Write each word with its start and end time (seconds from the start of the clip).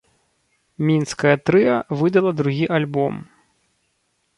Мінскае 0.87 1.35
трыа 1.49 1.75
выдала 2.03 2.31
другі 2.43 2.65
альбом. 2.79 3.25